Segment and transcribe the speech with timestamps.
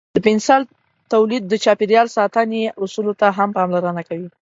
[0.15, 0.61] د پنسل
[1.13, 4.29] تولید د چاپیریال ساتنې اصولو ته هم پاملرنه کوي.